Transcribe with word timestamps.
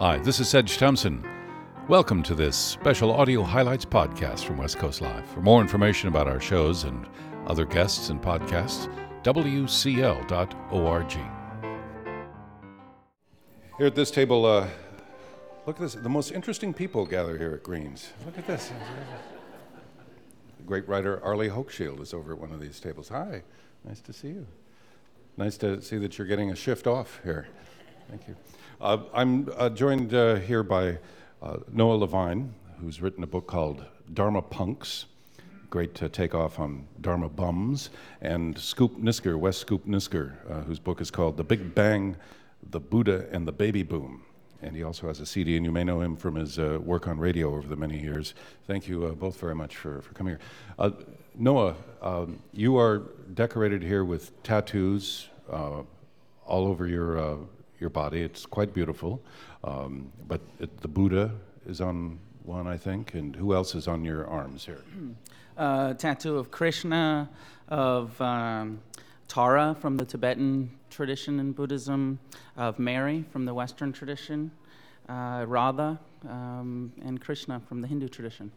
Hi, 0.00 0.18
this 0.18 0.40
is 0.40 0.48
Sedge 0.48 0.76
Thompson. 0.76 1.24
Welcome 1.86 2.24
to 2.24 2.34
this 2.34 2.56
special 2.56 3.12
audio 3.12 3.44
highlights 3.44 3.84
podcast 3.84 4.40
from 4.40 4.56
West 4.56 4.76
Coast 4.76 5.00
Live. 5.00 5.24
For 5.28 5.40
more 5.40 5.60
information 5.60 6.08
about 6.08 6.26
our 6.26 6.40
shows 6.40 6.82
and 6.82 7.06
other 7.46 7.64
guests 7.64 8.08
and 8.08 8.20
podcasts, 8.20 8.92
wcl.org. 9.22 11.12
Here 13.78 13.86
at 13.86 13.94
this 13.94 14.10
table, 14.10 14.44
uh, 14.44 14.66
look 15.64 15.76
at 15.76 15.82
this. 15.82 15.94
The 15.94 16.08
most 16.08 16.32
interesting 16.32 16.74
people 16.74 17.06
gather 17.06 17.38
here 17.38 17.52
at 17.52 17.62
Greens. 17.62 18.12
Look 18.26 18.36
at 18.36 18.48
this. 18.48 18.72
The 20.58 20.64
great 20.64 20.88
writer 20.88 21.22
Arlie 21.22 21.50
Hochschild 21.50 22.00
is 22.00 22.12
over 22.12 22.32
at 22.32 22.40
one 22.40 22.50
of 22.50 22.58
these 22.58 22.80
tables. 22.80 23.10
Hi, 23.10 23.44
nice 23.84 24.00
to 24.00 24.12
see 24.12 24.30
you. 24.30 24.48
Nice 25.36 25.56
to 25.58 25.80
see 25.80 25.98
that 25.98 26.18
you're 26.18 26.26
getting 26.26 26.50
a 26.50 26.56
shift 26.56 26.88
off 26.88 27.20
here. 27.22 27.46
Thank 28.08 28.28
you. 28.28 28.36
Uh, 28.80 28.98
I'm 29.14 29.48
uh, 29.56 29.70
joined 29.70 30.14
uh, 30.14 30.36
here 30.36 30.62
by 30.62 30.98
uh, 31.42 31.58
Noah 31.72 31.94
Levine, 31.94 32.54
who's 32.80 33.00
written 33.00 33.24
a 33.24 33.26
book 33.26 33.46
called 33.46 33.84
Dharma 34.12 34.42
Punx. 34.42 35.06
Great 35.70 35.94
to 35.96 36.08
take 36.08 36.34
off 36.34 36.60
on 36.60 36.86
Dharma 37.00 37.28
Bums. 37.28 37.90
And 38.20 38.58
Scoop 38.58 39.00
Nisker, 39.00 39.38
Wes 39.38 39.56
Scoop 39.56 39.86
Nisker, 39.86 40.34
uh, 40.50 40.60
whose 40.62 40.78
book 40.78 41.00
is 41.00 41.10
called 41.10 41.36
The 41.36 41.44
Big 41.44 41.74
Bang, 41.74 42.16
The 42.70 42.80
Buddha, 42.80 43.26
and 43.32 43.48
the 43.48 43.52
Baby 43.52 43.82
Boom. 43.82 44.22
And 44.62 44.76
he 44.76 44.82
also 44.82 45.08
has 45.08 45.20
a 45.20 45.26
CD, 45.26 45.56
and 45.56 45.64
you 45.64 45.72
may 45.72 45.84
know 45.84 46.00
him 46.00 46.16
from 46.16 46.36
his 46.36 46.58
uh, 46.58 46.78
work 46.80 47.08
on 47.08 47.18
radio 47.18 47.54
over 47.54 47.66
the 47.66 47.76
many 47.76 48.00
years. 48.00 48.34
Thank 48.66 48.86
you 48.86 49.16
both 49.18 49.38
very 49.40 49.54
much 49.54 49.76
for, 49.76 50.02
for 50.02 50.14
coming 50.14 50.36
here. 50.78 50.92
Noah, 51.34 51.74
um, 52.00 52.38
you 52.52 52.78
are 52.78 53.02
decorated 53.34 53.82
here 53.82 54.04
with 54.04 54.42
tattoos 54.42 55.28
all 55.50 55.86
over 56.46 56.86
your, 56.86 57.46
your 57.80 57.90
body. 57.90 58.22
It's 58.22 58.46
quite 58.46 58.72
beautiful. 58.74 59.22
Um, 59.62 60.12
but 60.28 60.40
it, 60.60 60.80
the 60.80 60.88
Buddha 60.88 61.32
is 61.66 61.80
on 61.80 62.18
one, 62.42 62.66
I 62.66 62.76
think. 62.76 63.14
And 63.14 63.34
who 63.34 63.54
else 63.54 63.74
is 63.74 63.88
on 63.88 64.04
your 64.04 64.26
arms 64.26 64.64
here? 64.64 64.82
Uh, 65.56 65.94
tattoo 65.94 66.36
of 66.36 66.50
Krishna, 66.50 67.30
of 67.68 68.20
um, 68.20 68.80
Tara 69.28 69.76
from 69.78 69.96
the 69.96 70.04
Tibetan 70.04 70.68
tradition 70.90 71.38
in 71.38 71.52
Buddhism, 71.52 72.18
of 72.56 72.80
Mary 72.80 73.24
from 73.30 73.44
the 73.44 73.54
Western 73.54 73.92
tradition, 73.92 74.50
uh, 75.08 75.44
Radha, 75.46 76.00
um, 76.28 76.92
and 77.04 77.20
Krishna 77.20 77.62
from 77.68 77.80
the 77.80 77.86
Hindu 77.86 78.08
tradition. 78.08 78.50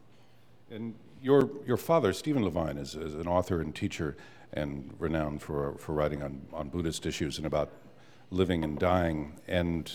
And 0.72 0.96
your, 1.22 1.52
your 1.68 1.78
father, 1.78 2.14
Stephen 2.14 2.44
Levine, 2.44 2.80
is, 2.80 2.96
is 2.96 3.14
an 3.14 3.28
author 3.28 3.62
and 3.62 3.76
teacher 3.76 4.18
and 4.54 4.94
renowned 4.98 5.42
for, 5.42 5.76
for 5.78 5.94
writing 5.94 6.24
on, 6.24 6.42
on 6.54 6.70
Buddhist 6.70 7.06
issues 7.06 7.38
and 7.38 7.46
about 7.46 7.72
living 8.30 8.64
and 8.64 8.78
dying. 8.78 9.40
And 9.48 9.92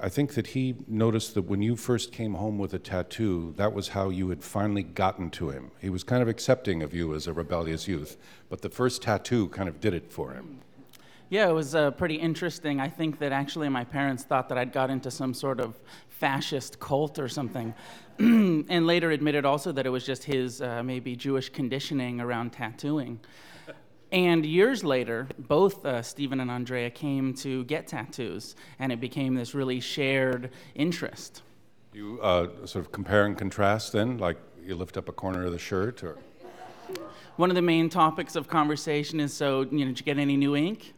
I 0.00 0.08
think 0.08 0.34
that 0.34 0.48
he 0.48 0.76
noticed 0.86 1.34
that 1.34 1.42
when 1.42 1.62
you 1.62 1.74
first 1.74 2.12
came 2.12 2.34
home 2.34 2.58
with 2.58 2.72
a 2.74 2.78
tattoo, 2.78 3.54
that 3.56 3.72
was 3.72 3.88
how 3.88 4.10
you 4.10 4.28
had 4.28 4.44
finally 4.44 4.82
gotten 4.82 5.30
to 5.30 5.50
him. 5.50 5.72
He 5.80 5.90
was 5.90 6.04
kind 6.04 6.22
of 6.22 6.28
accepting 6.28 6.82
of 6.82 6.94
you 6.94 7.14
as 7.14 7.26
a 7.26 7.32
rebellious 7.32 7.88
youth, 7.88 8.16
but 8.48 8.62
the 8.62 8.68
first 8.68 9.02
tattoo 9.02 9.48
kind 9.48 9.68
of 9.68 9.80
did 9.80 9.94
it 9.94 10.12
for 10.12 10.32
him. 10.32 10.60
Yeah, 11.30 11.48
it 11.48 11.52
was 11.52 11.74
uh, 11.74 11.90
pretty 11.90 12.14
interesting. 12.14 12.80
I 12.80 12.88
think 12.88 13.18
that 13.18 13.32
actually 13.32 13.68
my 13.68 13.84
parents 13.84 14.22
thought 14.22 14.48
that 14.48 14.56
I'd 14.56 14.72
got 14.72 14.88
into 14.88 15.10
some 15.10 15.34
sort 15.34 15.60
of 15.60 15.76
fascist 16.08 16.80
cult 16.80 17.18
or 17.18 17.28
something, 17.28 17.74
and 18.18 18.86
later 18.86 19.10
admitted 19.10 19.44
also 19.44 19.70
that 19.72 19.84
it 19.84 19.90
was 19.90 20.06
just 20.06 20.24
his 20.24 20.62
uh, 20.62 20.82
maybe 20.82 21.14
Jewish 21.16 21.50
conditioning 21.50 22.20
around 22.20 22.52
tattooing. 22.52 23.20
And 24.10 24.46
years 24.46 24.82
later, 24.82 25.28
both 25.38 25.84
uh, 25.84 26.00
Stephen 26.02 26.40
and 26.40 26.50
Andrea 26.50 26.88
came 26.90 27.34
to 27.34 27.64
get 27.64 27.86
tattoos, 27.86 28.56
and 28.78 28.90
it 28.90 29.00
became 29.00 29.34
this 29.34 29.54
really 29.54 29.80
shared 29.80 30.50
interest. 30.74 31.42
You 31.92 32.18
uh, 32.22 32.64
sort 32.64 32.86
of 32.86 32.90
compare 32.92 33.26
and 33.26 33.36
contrast 33.36 33.92
then, 33.92 34.16
like 34.18 34.38
you 34.64 34.76
lift 34.76 34.96
up 34.96 35.08
a 35.08 35.12
corner 35.12 35.44
of 35.44 35.52
the 35.52 35.58
shirt, 35.58 36.02
or 36.02 36.16
one 37.36 37.50
of 37.50 37.54
the 37.54 37.62
main 37.62 37.90
topics 37.90 38.34
of 38.34 38.48
conversation 38.48 39.20
is 39.20 39.32
so, 39.32 39.62
you 39.62 39.80
know, 39.80 39.86
did 39.86 40.00
you 40.00 40.04
get 40.04 40.18
any 40.18 40.36
new 40.36 40.56
ink? 40.56 40.94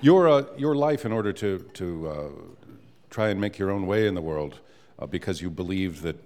your, 0.00 0.28
uh, 0.28 0.44
your 0.56 0.74
life, 0.74 1.04
in 1.04 1.12
order 1.12 1.32
to, 1.32 1.58
to 1.74 2.08
uh, 2.08 2.28
try 3.10 3.28
and 3.28 3.40
make 3.40 3.58
your 3.58 3.70
own 3.70 3.86
way 3.86 4.06
in 4.06 4.14
the 4.14 4.22
world, 4.22 4.60
uh, 4.98 5.06
because 5.06 5.42
you 5.42 5.50
believed 5.50 6.02
that 6.02 6.16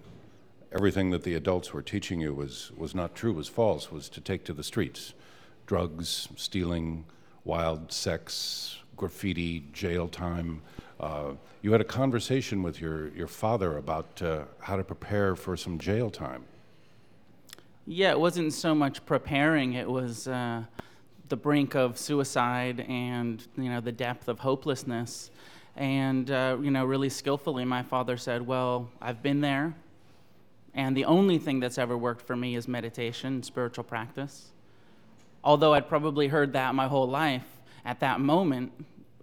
everything 0.74 1.10
that 1.10 1.22
the 1.22 1.34
adults 1.34 1.72
were 1.72 1.82
teaching 1.82 2.20
you 2.20 2.34
was, 2.34 2.72
was 2.76 2.94
not 2.94 3.14
true, 3.14 3.32
was 3.32 3.48
false, 3.48 3.92
was 3.92 4.08
to 4.08 4.20
take 4.20 4.44
to 4.44 4.52
the 4.52 4.64
streets. 4.64 5.14
Drugs, 5.66 6.28
stealing, 6.36 7.04
wild 7.44 7.92
sex, 7.92 8.78
graffiti, 8.96 9.64
jail 9.72 10.08
time. 10.08 10.60
Uh, 10.98 11.32
you 11.62 11.72
had 11.72 11.80
a 11.80 11.84
conversation 11.84 12.62
with 12.62 12.80
your, 12.80 13.08
your 13.14 13.26
father 13.26 13.78
about 13.78 14.20
uh, 14.20 14.44
how 14.58 14.76
to 14.76 14.84
prepare 14.84 15.36
for 15.36 15.56
some 15.56 15.78
jail 15.78 16.10
time. 16.10 16.44
Yeah, 17.86 18.10
it 18.10 18.20
wasn't 18.20 18.52
so 18.52 18.74
much 18.74 19.04
preparing, 19.06 19.74
it 19.74 19.88
was 19.88 20.26
uh, 20.26 20.64
the 21.28 21.36
brink 21.36 21.74
of 21.74 21.98
suicide 21.98 22.80
and 22.88 23.46
you 23.56 23.68
know 23.68 23.80
the 23.80 23.92
depth 23.92 24.28
of 24.28 24.38
hopelessness. 24.38 25.30
And 25.76 26.30
uh, 26.30 26.56
you 26.62 26.70
know, 26.70 26.84
really 26.84 27.08
skillfully, 27.08 27.64
my 27.64 27.82
father 27.82 28.16
said, 28.16 28.46
"Well, 28.46 28.88
I've 29.02 29.22
been 29.22 29.40
there. 29.40 29.74
And 30.74 30.96
the 30.96 31.04
only 31.04 31.38
thing 31.38 31.60
that's 31.60 31.78
ever 31.78 31.96
worked 31.96 32.22
for 32.22 32.34
me 32.34 32.56
is 32.56 32.66
meditation, 32.66 33.42
spiritual 33.42 33.84
practice. 33.84 34.50
Although 35.44 35.74
I'd 35.74 35.88
probably 35.88 36.28
heard 36.28 36.52
that 36.54 36.74
my 36.74 36.88
whole 36.88 37.08
life, 37.08 37.46
at 37.84 38.00
that 38.00 38.20
moment, 38.20 38.72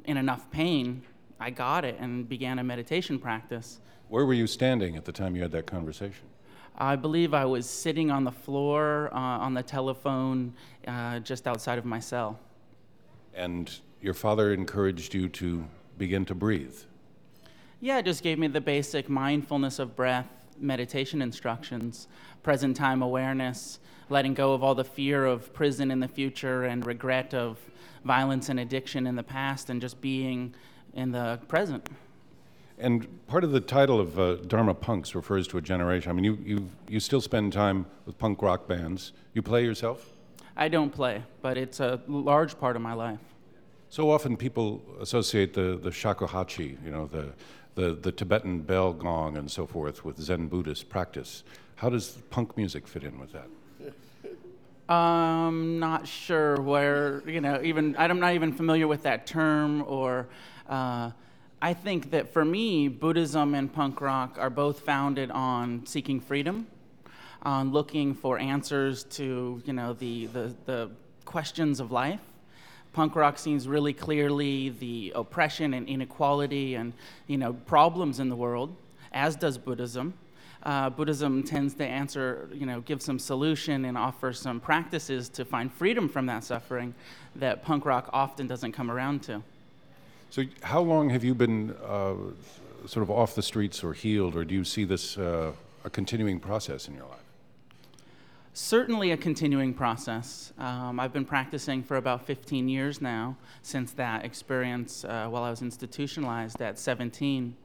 in 0.05 0.17
enough 0.17 0.49
pain, 0.51 1.01
I 1.39 1.49
got 1.49 1.83
it 1.83 1.97
and 1.99 2.29
began 2.29 2.59
a 2.59 2.63
meditation 2.63 3.19
practice. 3.19 3.79
Where 4.07 4.25
were 4.25 4.33
you 4.33 4.47
standing 4.47 4.95
at 4.95 5.05
the 5.05 5.11
time 5.11 5.35
you 5.35 5.41
had 5.41 5.51
that 5.51 5.65
conversation? 5.65 6.25
I 6.77 6.95
believe 6.95 7.33
I 7.33 7.45
was 7.45 7.69
sitting 7.69 8.11
on 8.11 8.23
the 8.23 8.31
floor 8.31 9.09
uh, 9.13 9.17
on 9.17 9.53
the 9.53 9.63
telephone 9.63 10.53
uh, 10.87 11.19
just 11.19 11.47
outside 11.47 11.77
of 11.77 11.85
my 11.85 11.99
cell. 11.99 12.39
And 13.33 13.69
your 14.01 14.13
father 14.13 14.53
encouraged 14.53 15.13
you 15.13 15.27
to 15.29 15.65
begin 15.97 16.25
to 16.25 16.35
breathe? 16.35 16.75
Yeah, 17.79 17.99
it 17.99 18.05
just 18.05 18.23
gave 18.23 18.39
me 18.39 18.47
the 18.47 18.61
basic 18.61 19.09
mindfulness 19.09 19.79
of 19.79 19.95
breath 19.95 20.40
meditation 20.61 21.21
instructions, 21.21 22.07
present 22.43 22.77
time 22.77 23.01
awareness, 23.01 23.79
letting 24.09 24.33
go 24.33 24.53
of 24.53 24.63
all 24.63 24.75
the 24.75 24.83
fear 24.83 25.25
of 25.25 25.53
prison 25.53 25.91
in 25.91 25.99
the 25.99 26.07
future 26.07 26.65
and 26.65 26.85
regret 26.85 27.33
of 27.33 27.57
violence 28.03 28.49
and 28.49 28.59
addiction 28.59 29.07
in 29.07 29.15
the 29.15 29.23
past, 29.23 29.69
and 29.69 29.81
just 29.81 30.01
being 30.01 30.53
in 30.93 31.11
the 31.11 31.39
present. 31.47 31.89
And 32.77 33.07
part 33.27 33.43
of 33.43 33.51
the 33.51 33.59
title 33.59 33.99
of 33.99 34.19
uh, 34.19 34.35
Dharma 34.47 34.73
Punx 34.73 35.13
refers 35.13 35.47
to 35.49 35.57
a 35.57 35.61
generation. 35.61 36.09
I 36.09 36.13
mean, 36.13 36.23
you, 36.23 36.37
you, 36.43 36.69
you 36.87 36.99
still 36.99 37.21
spend 37.21 37.53
time 37.53 37.85
with 38.07 38.17
punk 38.17 38.41
rock 38.41 38.67
bands. 38.67 39.13
You 39.33 39.43
play 39.43 39.63
yourself? 39.63 40.13
I 40.57 40.67
don't 40.67 40.89
play, 40.89 41.23
but 41.41 41.57
it's 41.57 41.79
a 41.79 42.01
large 42.07 42.59
part 42.59 42.75
of 42.75 42.81
my 42.81 42.93
life. 42.93 43.19
So 43.89 44.09
often 44.09 44.35
people 44.35 44.81
associate 44.99 45.53
the, 45.53 45.77
the 45.81 45.89
shakuhachi, 45.89 46.83
you 46.83 46.91
know, 46.91 47.05
the, 47.05 47.33
the, 47.75 47.93
the 47.93 48.11
Tibetan 48.11 48.61
bell 48.61 48.93
gong 48.93 49.37
and 49.37 49.49
so 49.49 49.65
forth 49.65 50.03
with 50.03 50.19
Zen 50.19 50.47
Buddhist 50.47 50.89
practice. 50.89 51.43
How 51.75 51.89
does 51.89 52.17
punk 52.29 52.57
music 52.57 52.87
fit 52.87 53.03
in 53.03 53.19
with 53.19 53.31
that? 53.33 53.47
I'm 54.93 55.79
not 55.79 56.07
sure 56.07 56.59
where, 56.61 57.23
you 57.25 57.39
know, 57.39 57.61
even, 57.63 57.95
I'm 57.97 58.19
not 58.19 58.33
even 58.33 58.51
familiar 58.51 58.87
with 58.87 59.03
that 59.03 59.25
term 59.25 59.83
or. 59.87 60.27
Uh, 60.67 61.11
I 61.63 61.75
think 61.75 62.09
that 62.09 62.33
for 62.33 62.43
me, 62.43 62.87
Buddhism 62.87 63.53
and 63.53 63.71
punk 63.71 64.01
rock 64.01 64.37
are 64.39 64.49
both 64.49 64.79
founded 64.79 65.29
on 65.29 65.85
seeking 65.85 66.19
freedom, 66.19 66.65
on 67.43 67.71
looking 67.71 68.15
for 68.15 68.39
answers 68.39 69.03
to, 69.03 69.61
you 69.63 69.73
know, 69.73 69.93
the, 69.93 70.25
the, 70.27 70.55
the 70.65 70.89
questions 71.23 71.79
of 71.79 71.91
life 71.91 72.19
punk 72.93 73.15
rock 73.15 73.37
sees 73.37 73.67
really 73.67 73.93
clearly 73.93 74.69
the 74.69 75.13
oppression 75.15 75.73
and 75.73 75.87
inequality 75.87 76.75
and 76.75 76.93
you 77.27 77.37
know 77.37 77.53
problems 77.53 78.19
in 78.19 78.29
the 78.29 78.35
world, 78.35 78.75
as 79.11 79.35
does 79.35 79.57
Buddhism. 79.57 80.13
Uh, 80.63 80.89
Buddhism 80.91 81.41
tends 81.41 81.73
to 81.73 81.83
answer, 81.83 82.47
you 82.53 82.67
know, 82.67 82.81
give 82.81 83.01
some 83.01 83.17
solution 83.17 83.85
and 83.85 83.97
offer 83.97 84.31
some 84.31 84.59
practices 84.59 85.27
to 85.29 85.43
find 85.43 85.73
freedom 85.73 86.07
from 86.07 86.27
that 86.27 86.43
suffering 86.43 86.93
that 87.35 87.63
punk 87.63 87.83
rock 87.83 88.09
often 88.13 88.45
doesn't 88.45 88.71
come 88.71 88.91
around 88.91 89.23
to. 89.23 89.41
So, 90.29 90.43
how 90.61 90.81
long 90.81 91.09
have 91.09 91.23
you 91.23 91.33
been 91.33 91.75
uh, 91.83 92.13
sort 92.85 93.03
of 93.03 93.09
off 93.09 93.33
the 93.33 93.41
streets 93.41 93.83
or 93.83 93.93
healed, 93.93 94.35
or 94.35 94.45
do 94.45 94.53
you 94.53 94.63
see 94.63 94.83
this 94.83 95.17
uh, 95.17 95.51
a 95.83 95.89
continuing 95.89 96.39
process 96.39 96.87
in 96.87 96.93
your 96.93 97.05
life? 97.05 97.30
Certainly 98.53 99.11
a 99.11 99.17
continuing 99.17 99.73
process. 99.73 100.53
Um, 100.57 100.99
I've 100.99 101.13
been 101.13 101.25
practicing 101.25 101.83
for 101.83 101.97
about 101.97 102.25
15 102.25 102.67
years 102.67 103.01
now 103.01 103.37
since 103.61 103.91
that 103.93 104.25
experience 104.25 105.05
uh, 105.05 105.27
while 105.27 105.43
I 105.43 105.49
was 105.49 105.61
institutionalized 105.61 106.61
at 106.61 106.77
17. 106.77 107.55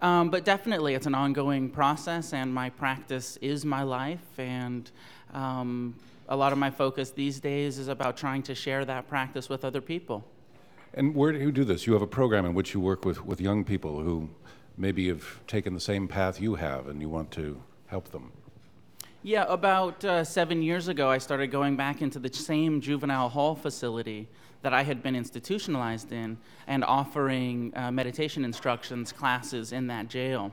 Um, 0.00 0.30
but 0.30 0.44
definitely, 0.44 0.94
it's 0.94 1.06
an 1.06 1.14
ongoing 1.14 1.68
process, 1.70 2.32
and 2.32 2.54
my 2.54 2.70
practice 2.70 3.36
is 3.38 3.64
my 3.64 3.82
life. 3.82 4.38
And 4.38 4.88
um, 5.34 5.96
a 6.28 6.36
lot 6.36 6.52
of 6.52 6.58
my 6.58 6.70
focus 6.70 7.10
these 7.10 7.40
days 7.40 7.78
is 7.78 7.88
about 7.88 8.16
trying 8.16 8.42
to 8.44 8.54
share 8.54 8.84
that 8.84 9.08
practice 9.08 9.48
with 9.48 9.64
other 9.64 9.80
people. 9.80 10.24
And 10.94 11.14
where 11.14 11.32
do 11.32 11.38
you 11.38 11.50
do 11.50 11.64
this? 11.64 11.86
You 11.86 11.92
have 11.94 12.02
a 12.02 12.06
program 12.06 12.46
in 12.46 12.54
which 12.54 12.74
you 12.74 12.80
work 12.80 13.04
with, 13.04 13.24
with 13.24 13.40
young 13.40 13.64
people 13.64 14.00
who 14.00 14.30
maybe 14.76 15.08
have 15.08 15.44
taken 15.46 15.74
the 15.74 15.80
same 15.80 16.06
path 16.06 16.40
you 16.40 16.54
have 16.54 16.86
and 16.86 17.00
you 17.02 17.08
want 17.08 17.30
to 17.32 17.60
help 17.86 18.10
them. 18.10 18.32
Yeah, 19.24 19.46
about 19.48 20.04
uh, 20.04 20.22
seven 20.22 20.62
years 20.62 20.86
ago, 20.86 21.10
I 21.10 21.18
started 21.18 21.48
going 21.48 21.74
back 21.74 22.02
into 22.02 22.20
the 22.20 22.32
same 22.32 22.80
juvenile 22.80 23.28
hall 23.28 23.56
facility 23.56 24.28
that 24.62 24.72
I 24.72 24.84
had 24.84 25.02
been 25.02 25.16
institutionalized 25.16 26.12
in 26.12 26.38
and 26.68 26.84
offering 26.84 27.72
uh, 27.74 27.90
meditation 27.90 28.44
instructions 28.44 29.10
classes 29.10 29.72
in 29.72 29.88
that 29.88 30.06
jail. 30.06 30.52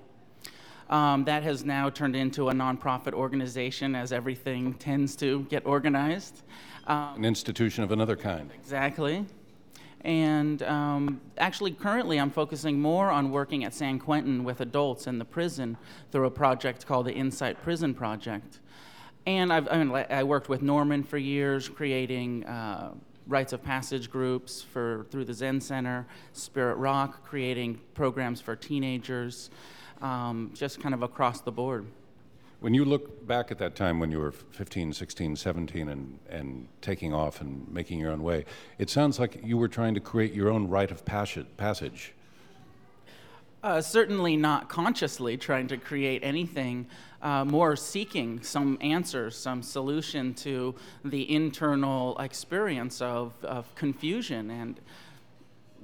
Um, 0.90 1.26
that 1.26 1.44
has 1.44 1.64
now 1.64 1.92
turned 1.92 2.16
into 2.16 2.50
a 2.50 2.54
nonprofit 2.54 3.14
organization, 3.14 3.96
as 3.96 4.12
everything 4.12 4.74
tends 4.76 5.16
to 5.18 5.42
get 5.44 5.64
organized. 5.66 6.42
Um, 6.88 7.18
An 7.18 7.26
institution 7.26 7.84
of 7.84 7.92
another 7.92 8.16
kind. 8.16 8.50
Exactly. 8.56 9.26
And 10.06 10.62
um, 10.62 11.20
actually, 11.40 11.72
currently, 11.72 12.20
I'm 12.20 12.30
focusing 12.30 12.80
more 12.80 13.10
on 13.10 13.32
working 13.32 13.64
at 13.64 13.74
San 13.74 13.98
Quentin 13.98 14.44
with 14.44 14.62
adults 14.62 15.08
in 15.08 15.18
the 15.18 15.26
prison 15.26 15.78
through 16.12 16.28
a 16.28 16.32
project 16.32 16.86
called 16.86 17.08
the 17.08 17.12
Insight 17.12 17.60
Prison 17.64 17.96
Project. 17.96 18.60
And 19.26 19.52
I've, 19.52 19.68
I, 19.68 19.84
mean, 19.84 20.06
I 20.12 20.24
worked 20.24 20.48
with 20.48 20.62
Norman 20.62 21.02
for 21.02 21.18
years, 21.18 21.68
creating 21.68 22.46
uh, 22.46 22.94
rites 23.26 23.52
of 23.52 23.64
passage 23.64 24.12
groups 24.12 24.62
for 24.62 25.08
through 25.10 25.26
the 25.26 25.34
Zen 25.34 25.60
Center, 25.60 26.06
Spirit 26.34 26.76
Rock, 26.76 27.26
creating 27.26 27.82
programs 27.96 28.40
for 28.40 28.56
teenagers, 28.56 29.50
um, 30.04 30.52
just 30.54 30.80
kind 30.80 30.94
of 30.94 31.02
across 31.02 31.42
the 31.42 31.52
board. 31.52 31.88
When 32.66 32.74
you 32.74 32.84
look 32.84 33.28
back 33.28 33.52
at 33.52 33.60
that 33.60 33.76
time 33.76 34.00
when 34.00 34.10
you 34.10 34.18
were 34.18 34.32
15, 34.32 34.92
16, 34.92 35.36
17, 35.36 35.88
and, 35.88 36.18
and 36.28 36.68
taking 36.82 37.14
off 37.14 37.40
and 37.40 37.72
making 37.72 38.00
your 38.00 38.12
own 38.12 38.24
way, 38.24 38.46
it 38.80 38.90
sounds 38.90 39.20
like 39.20 39.40
you 39.44 39.56
were 39.56 39.68
trying 39.68 39.94
to 39.94 40.00
create 40.00 40.34
your 40.34 40.50
own 40.50 40.68
rite 40.68 40.90
of 40.90 41.06
passage. 41.06 42.14
Uh, 43.62 43.82
certainly 43.82 44.36
not 44.36 44.68
consciously 44.68 45.38
trying 45.38 45.68
to 45.68 45.78
create 45.78 46.24
anything, 46.24 46.88
uh, 47.22 47.46
more 47.46 47.76
seeking 47.76 48.42
some 48.42 48.80
answers, 48.82 49.38
some 49.38 49.62
solution 49.62 50.34
to 50.34 50.74
the 51.04 51.32
internal 51.32 52.18
experience 52.18 53.00
of, 53.00 53.34
of 53.44 53.76
confusion 53.76 54.50
and 54.50 54.80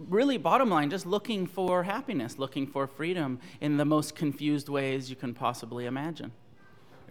really 0.09 0.37
bottom 0.39 0.71
line 0.71 0.89
just 0.89 1.05
looking 1.05 1.45
for 1.45 1.83
happiness 1.83 2.39
looking 2.39 2.65
for 2.65 2.87
freedom 2.87 3.39
in 3.59 3.77
the 3.77 3.85
most 3.85 4.15
confused 4.15 4.67
ways 4.67 5.11
you 5.11 5.15
can 5.15 5.31
possibly 5.31 5.85
imagine 5.85 6.31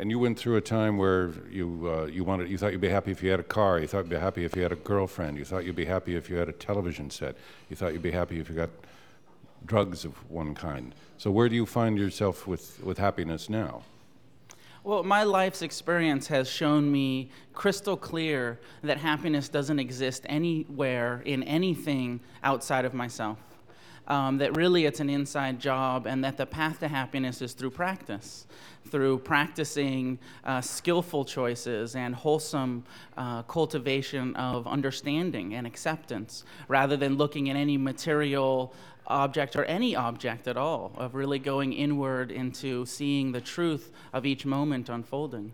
and 0.01 0.11
you 0.11 0.19
went 0.19 0.39
through 0.39 0.57
a 0.57 0.63
time 0.63 0.97
where 0.97 1.31
you 1.51 1.67
uh, 1.87 2.07
you 2.07 2.25
wanted 2.25 2.49
you 2.49 2.57
thought 2.57 2.73
you'd 2.73 2.81
be 2.81 2.89
happy 2.89 3.11
if 3.11 3.23
you 3.23 3.31
had 3.31 3.39
a 3.39 3.45
car, 3.45 3.79
you 3.79 3.87
thought 3.87 3.99
you'd 3.99 4.09
be 4.09 4.17
happy 4.17 4.47
if 4.47 4.57
you 4.57 4.63
had 4.63 4.73
a 4.73 4.77
girlfriend, 4.77 5.37
you 5.37 5.45
thought 5.45 5.67
you'd 5.67 5.77
be 5.77 5.85
happy 5.85 6.17
if 6.17 6.31
you 6.31 6.37
had 6.37 6.49
a 6.49 6.53
television 6.53 7.11
set, 7.11 7.37
you 7.69 7.77
thought 7.77 7.93
you'd 7.93 8.03
be 8.03 8.11
happy 8.11 8.41
if 8.41 8.49
you 8.49 8.57
got 8.57 8.71
drugs 9.67 10.07
of 10.07 10.13
one 10.31 10.55
kind. 10.55 10.95
So 11.19 11.31
where 11.31 11.51
do 11.51 11.55
you 11.55 11.67
find 11.67 11.99
yourself 11.99 12.47
with, 12.47 12.83
with 12.83 12.97
happiness 12.97 13.51
now? 13.51 13.83
Well, 14.85 15.03
my 15.03 15.25
life's 15.25 15.61
experience 15.61 16.29
has 16.29 16.49
shown 16.49 16.91
me 16.91 17.29
crystal 17.53 17.99
clear 17.99 18.59
that 18.83 18.97
happiness 18.97 19.51
doesn't 19.51 19.79
exist 19.79 20.25
anywhere 20.31 21.21
in 21.27 21.43
anything 21.43 22.21
outside 22.43 22.87
of 22.87 22.95
myself 22.95 23.37
um, 24.09 24.39
that 24.39 24.57
really 24.57 24.87
it's 24.87 25.01
an 25.01 25.11
inside 25.11 25.61
job 25.61 26.07
and 26.07 26.25
that 26.25 26.37
the 26.37 26.47
path 26.47 26.81
to 26.81 26.89
happiness 26.89 27.43
is 27.43 27.53
through 27.53 27.71
practice, 27.71 28.47
through 28.89 29.19
practicing 29.19 30.19
uh, 30.45 30.61
skillful 30.61 31.25
choices 31.25 31.95
and 31.95 32.15
wholesome 32.15 32.85
uh, 33.17 33.43
cultivation 33.43 34.35
of 34.37 34.67
understanding 34.67 35.55
and 35.55 35.67
acceptance, 35.67 36.45
rather 36.69 36.97
than 36.97 37.17
looking 37.17 37.51
at 37.51 37.57
any 37.57 37.77
material 37.77 38.75
object 39.07 39.57
or 39.57 39.65
any 39.65 39.97
object 39.97 40.49
at 40.49 40.57
all, 40.57 40.93
of 40.97 41.15
really 41.15 41.39
going 41.39 41.73
inward 41.73 42.31
into 42.31 42.87
seeing 42.87 43.33
the 43.33 43.41
truth 43.41 43.91
of 44.13 44.25
each 44.25 44.47
moment 44.47 44.89
unfolding. 44.89 45.53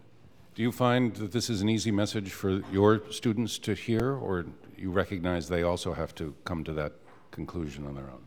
Do 0.54 0.62
you 0.62 0.72
find 0.72 1.14
that 1.16 1.32
this 1.32 1.50
is 1.50 1.60
an 1.60 1.68
easy 1.68 1.90
message 1.90 2.32
for 2.32 2.62
your 2.72 3.02
students 3.10 3.58
to 3.58 3.74
hear, 3.74 4.14
or 4.14 4.46
you 4.76 4.90
recognize 4.90 5.48
they 5.48 5.62
also 5.62 5.92
have 5.92 6.14
to 6.14 6.34
come 6.44 6.64
to 6.64 6.72
that 6.72 6.92
conclusion 7.30 7.86
on 7.86 7.94
their 7.94 8.04
own? 8.04 8.24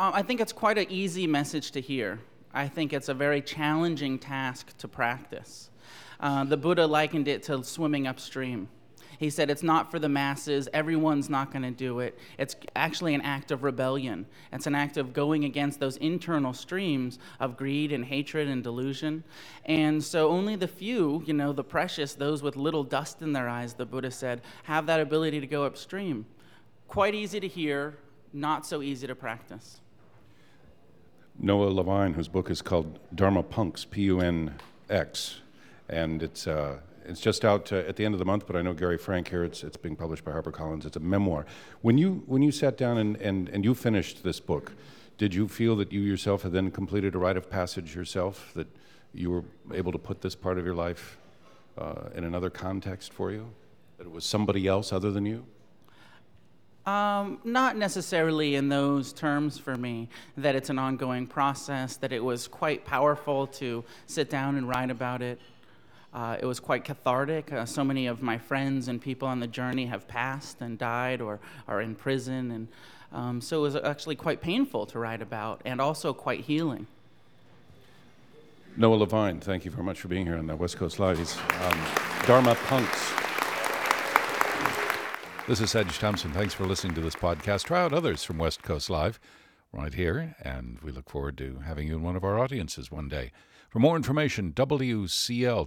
Um, 0.00 0.12
I 0.14 0.22
think 0.22 0.40
it's 0.40 0.54
quite 0.54 0.78
an 0.78 0.86
easy 0.88 1.26
message 1.26 1.72
to 1.72 1.80
hear. 1.82 2.20
I 2.54 2.68
think 2.68 2.94
it's 2.94 3.10
a 3.10 3.14
very 3.14 3.42
challenging 3.42 4.18
task 4.18 4.74
to 4.78 4.88
practice. 4.88 5.68
Uh, 6.18 6.44
the 6.44 6.56
Buddha 6.56 6.86
likened 6.86 7.28
it 7.28 7.42
to 7.42 7.62
swimming 7.62 8.06
upstream. 8.06 8.70
He 9.18 9.28
said 9.28 9.50
it's 9.50 9.62
not 9.62 9.90
for 9.90 9.98
the 9.98 10.08
masses, 10.08 10.70
everyone's 10.72 11.28
not 11.28 11.52
going 11.52 11.64
to 11.64 11.70
do 11.70 12.00
it. 12.00 12.18
It's 12.38 12.56
actually 12.74 13.12
an 13.12 13.20
act 13.20 13.50
of 13.50 13.62
rebellion. 13.62 14.24
It's 14.54 14.66
an 14.66 14.74
act 14.74 14.96
of 14.96 15.12
going 15.12 15.44
against 15.44 15.80
those 15.80 15.98
internal 15.98 16.54
streams 16.54 17.18
of 17.38 17.58
greed 17.58 17.92
and 17.92 18.02
hatred 18.02 18.48
and 18.48 18.64
delusion. 18.64 19.22
And 19.66 20.02
so 20.02 20.30
only 20.30 20.56
the 20.56 20.66
few, 20.66 21.22
you 21.26 21.34
know, 21.34 21.52
the 21.52 21.62
precious, 21.62 22.14
those 22.14 22.42
with 22.42 22.56
little 22.56 22.84
dust 22.84 23.20
in 23.20 23.34
their 23.34 23.50
eyes, 23.50 23.74
the 23.74 23.84
Buddha 23.84 24.10
said, 24.10 24.40
have 24.62 24.86
that 24.86 24.98
ability 24.98 25.40
to 25.40 25.46
go 25.46 25.64
upstream. 25.64 26.24
Quite 26.88 27.14
easy 27.14 27.38
to 27.38 27.48
hear, 27.48 27.98
not 28.32 28.64
so 28.64 28.80
easy 28.80 29.06
to 29.06 29.14
practice. 29.14 29.82
Noah 31.42 31.70
Levine, 31.70 32.12
whose 32.12 32.28
book 32.28 32.50
is 32.50 32.60
called 32.60 32.98
Dharma 33.14 33.42
Punx, 33.42 33.88
P 33.88 34.02
U 34.02 34.20
N 34.20 34.54
X, 34.90 35.40
and 35.88 36.22
it's 36.22 36.46
uh, 36.46 36.78
it's 37.06 37.20
just 37.20 37.44
out 37.44 37.72
uh, 37.72 37.76
at 37.76 37.96
the 37.96 38.04
end 38.04 38.14
of 38.14 38.18
the 38.18 38.26
month. 38.26 38.46
But 38.46 38.56
I 38.56 38.62
know 38.62 38.74
Gary 38.74 38.98
Frank 38.98 39.28
here. 39.28 39.42
It's 39.42 39.64
it's 39.64 39.76
being 39.78 39.96
published 39.96 40.24
by 40.24 40.32
HarperCollins. 40.32 40.84
It's 40.84 40.96
a 40.96 41.00
memoir. 41.00 41.46
When 41.80 41.96
you 41.96 42.22
when 42.26 42.42
you 42.42 42.52
sat 42.52 42.76
down 42.76 42.98
and, 42.98 43.16
and, 43.16 43.48
and 43.48 43.64
you 43.64 43.74
finished 43.74 44.22
this 44.22 44.38
book, 44.38 44.72
did 45.16 45.34
you 45.34 45.48
feel 45.48 45.76
that 45.76 45.92
you 45.92 46.00
yourself 46.00 46.42
had 46.42 46.52
then 46.52 46.70
completed 46.70 47.14
a 47.14 47.18
rite 47.18 47.38
of 47.38 47.48
passage 47.48 47.96
yourself? 47.96 48.52
That 48.54 48.66
you 49.14 49.30
were 49.30 49.44
able 49.74 49.92
to 49.92 49.98
put 49.98 50.20
this 50.20 50.34
part 50.34 50.58
of 50.58 50.66
your 50.66 50.74
life 50.74 51.16
uh, 51.78 52.10
in 52.14 52.24
another 52.24 52.50
context 52.50 53.14
for 53.14 53.30
you? 53.30 53.50
That 53.96 54.06
it 54.06 54.12
was 54.12 54.26
somebody 54.26 54.66
else 54.66 54.92
other 54.92 55.10
than 55.10 55.24
you? 55.24 55.46
Um, 56.86 57.38
not 57.44 57.76
necessarily 57.76 58.54
in 58.54 58.68
those 58.68 59.12
terms 59.12 59.58
for 59.58 59.76
me, 59.76 60.08
that 60.36 60.54
it's 60.54 60.70
an 60.70 60.78
ongoing 60.78 61.26
process, 61.26 61.96
that 61.96 62.12
it 62.12 62.24
was 62.24 62.48
quite 62.48 62.84
powerful 62.84 63.46
to 63.48 63.84
sit 64.06 64.30
down 64.30 64.56
and 64.56 64.66
write 64.68 64.90
about 64.90 65.20
it. 65.20 65.38
Uh, 66.12 66.36
it 66.40 66.46
was 66.46 66.58
quite 66.58 66.84
cathartic. 66.84 67.52
Uh, 67.52 67.64
so 67.64 67.84
many 67.84 68.06
of 68.06 68.22
my 68.22 68.38
friends 68.38 68.88
and 68.88 69.00
people 69.00 69.28
on 69.28 69.40
the 69.40 69.46
journey 69.46 69.86
have 69.86 70.08
passed 70.08 70.60
and 70.60 70.78
died 70.78 71.20
or 71.20 71.38
are 71.68 71.80
in 71.80 71.94
prison. 71.94 72.50
And 72.50 72.68
um, 73.12 73.40
so 73.40 73.58
it 73.58 73.62
was 73.62 73.76
actually 73.76 74.16
quite 74.16 74.40
painful 74.40 74.86
to 74.86 74.98
write 74.98 75.22
about 75.22 75.60
and 75.64 75.80
also 75.80 76.12
quite 76.12 76.40
healing. 76.40 76.86
Noah 78.76 78.96
Levine, 78.96 79.40
thank 79.40 79.64
you 79.64 79.70
very 79.70 79.84
much 79.84 80.00
for 80.00 80.08
being 80.08 80.26
here 80.26 80.36
on 80.36 80.46
the 80.46 80.56
West 80.56 80.78
Coast 80.78 80.98
Live. 80.98 81.18
He's 81.18 81.36
um, 81.36 81.78
Dharma 82.26 82.54
Punx. 82.54 83.29
This 85.50 85.60
is 85.60 85.72
Sedge 85.72 85.98
Thompson. 85.98 86.30
Thanks 86.30 86.54
for 86.54 86.64
listening 86.64 86.94
to 86.94 87.00
this 87.00 87.16
podcast. 87.16 87.64
Try 87.64 87.82
out 87.82 87.92
others 87.92 88.22
from 88.22 88.38
West 88.38 88.62
Coast 88.62 88.88
Live 88.88 89.18
right 89.72 89.92
here, 89.92 90.36
and 90.40 90.78
we 90.80 90.92
look 90.92 91.10
forward 91.10 91.36
to 91.38 91.58
having 91.66 91.88
you 91.88 91.96
in 91.96 92.04
one 92.04 92.14
of 92.14 92.22
our 92.22 92.38
audiences 92.38 92.92
one 92.92 93.08
day. 93.08 93.32
For 93.68 93.80
more 93.80 93.96
information, 93.96 94.52
WCL.org. 94.52 95.66